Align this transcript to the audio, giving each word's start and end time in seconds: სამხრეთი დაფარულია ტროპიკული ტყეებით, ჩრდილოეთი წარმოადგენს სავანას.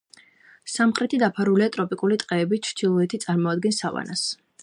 სამხრეთი 0.75 1.19
დაფარულია 1.23 1.67
ტროპიკული 1.75 2.17
ტყეებით, 2.23 2.71
ჩრდილოეთი 2.71 3.23
წარმოადგენს 3.29 3.83
სავანას. 3.85 4.27